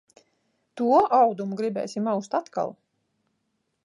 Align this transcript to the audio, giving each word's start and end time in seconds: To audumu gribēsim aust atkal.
To 0.79 0.87
audumu 1.17 1.59
gribēsim 1.59 2.09
aust 2.13 2.39
atkal. 2.39 2.73